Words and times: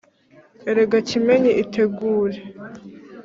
erega 0.69 0.97
kimenyi 1.09 1.51
itegure 1.63 2.39